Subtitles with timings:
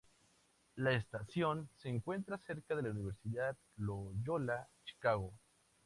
[0.77, 5.31] La estación se encuentra cerca de la Universidad Loyola Chicago.